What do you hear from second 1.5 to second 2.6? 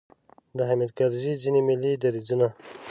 ملي دریځونو.